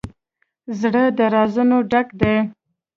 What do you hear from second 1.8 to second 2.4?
ډک دی.